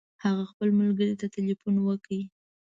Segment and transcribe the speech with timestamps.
[0.23, 2.09] هغه خپل ملګري ته تلیفون وکړ.